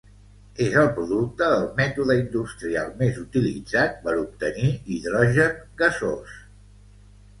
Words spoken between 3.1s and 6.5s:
utilitzat per obtenir hidrogen gasós.